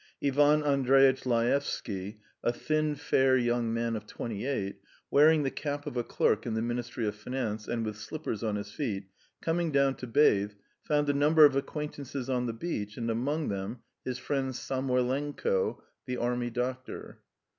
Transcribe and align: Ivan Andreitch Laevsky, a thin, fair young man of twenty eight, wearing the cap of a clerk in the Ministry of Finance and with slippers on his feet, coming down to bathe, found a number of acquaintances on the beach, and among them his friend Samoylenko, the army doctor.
Ivan 0.23 0.63
Andreitch 0.63 1.27
Laevsky, 1.27 2.21
a 2.43 2.51
thin, 2.51 2.95
fair 2.95 3.37
young 3.37 3.71
man 3.71 3.95
of 3.95 4.07
twenty 4.07 4.47
eight, 4.47 4.77
wearing 5.11 5.43
the 5.43 5.51
cap 5.51 5.85
of 5.85 5.95
a 5.95 6.03
clerk 6.03 6.47
in 6.47 6.55
the 6.55 6.61
Ministry 6.63 7.07
of 7.07 7.13
Finance 7.13 7.67
and 7.67 7.85
with 7.85 7.97
slippers 7.97 8.43
on 8.43 8.55
his 8.55 8.71
feet, 8.71 9.03
coming 9.41 9.71
down 9.71 9.93
to 9.97 10.07
bathe, 10.07 10.53
found 10.81 11.07
a 11.07 11.13
number 11.13 11.45
of 11.45 11.55
acquaintances 11.55 12.31
on 12.31 12.47
the 12.47 12.51
beach, 12.53 12.97
and 12.97 13.11
among 13.11 13.49
them 13.49 13.81
his 14.03 14.17
friend 14.17 14.55
Samoylenko, 14.55 15.83
the 16.07 16.17
army 16.17 16.49
doctor. 16.49 17.21